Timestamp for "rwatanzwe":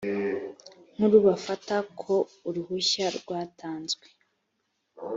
3.17-4.05